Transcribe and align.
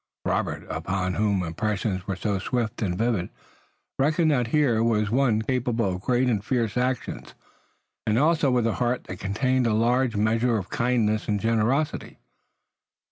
Robert, 0.25 0.65
upon 0.67 1.13
whom 1.13 1.43
impressions 1.43 2.07
were 2.07 2.15
so 2.15 2.39
swift 2.39 2.81
and 2.81 2.97
vivid, 2.97 3.29
reckoned 3.99 4.31
that 4.31 4.47
here 4.47 4.81
was 4.81 5.11
one 5.11 5.43
capable 5.43 5.93
of 5.93 6.01
great 6.01 6.27
and 6.27 6.43
fierce 6.43 6.75
actions, 6.75 7.35
and 8.07 8.17
also 8.17 8.49
with 8.49 8.65
a 8.65 8.73
heart 8.81 9.03
that 9.03 9.19
contained 9.19 9.67
a 9.67 9.75
large 9.75 10.15
measure 10.15 10.57
of 10.57 10.71
kindness 10.71 11.27
and 11.27 11.39
generosity. 11.39 12.17